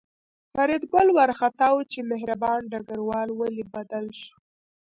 [0.53, 4.35] فریدګل وارخطا و چې مهربان ډګروال ولې بدل شو